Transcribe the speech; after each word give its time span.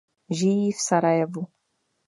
Žijí 0.29 0.71
v 0.73 0.79
Sarajevu. 0.81 1.47